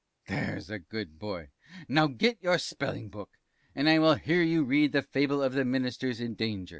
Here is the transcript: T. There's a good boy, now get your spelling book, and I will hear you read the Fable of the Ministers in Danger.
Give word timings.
T. 0.27 0.33
There's 0.33 0.71
a 0.71 0.79
good 0.79 1.19
boy, 1.19 1.49
now 1.87 2.07
get 2.07 2.41
your 2.41 2.57
spelling 2.57 3.09
book, 3.09 3.37
and 3.75 3.87
I 3.87 3.99
will 3.99 4.15
hear 4.15 4.41
you 4.41 4.63
read 4.63 4.93
the 4.93 5.03
Fable 5.03 5.43
of 5.43 5.53
the 5.53 5.63
Ministers 5.63 6.19
in 6.19 6.33
Danger. 6.33 6.69